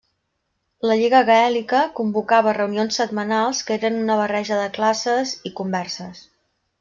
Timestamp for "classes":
4.79-5.35